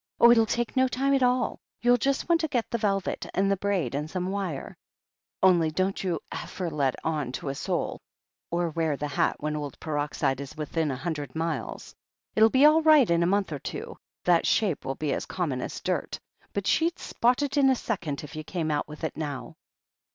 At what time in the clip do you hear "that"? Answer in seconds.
14.25-14.47